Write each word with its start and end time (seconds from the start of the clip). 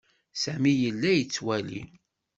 Sami 0.41 0.71
yella 0.81 1.11
yettwali. 1.17 1.79